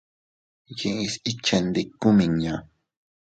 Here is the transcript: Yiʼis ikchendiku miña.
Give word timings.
Yiʼis 0.77 1.13
ikchendiku 1.29 2.07
miña. 2.17 2.53